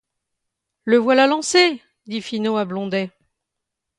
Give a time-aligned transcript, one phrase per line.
[0.83, 1.79] Le voilà lancé!
[2.07, 3.11] dit Finot à Blondet.